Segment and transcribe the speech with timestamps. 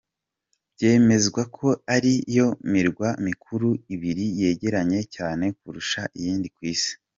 [0.73, 6.93] Byemezwa ko ari yo mirwa mikuru ibiri yegeranye cyane kurusha iyindi ku isi.